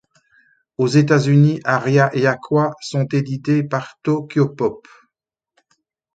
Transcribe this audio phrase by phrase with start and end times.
[0.79, 4.87] Aux États-Unis, Aria et Aqua sont édités par Tokyopop.